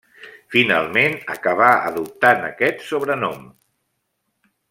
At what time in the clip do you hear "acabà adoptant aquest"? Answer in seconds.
1.33-2.83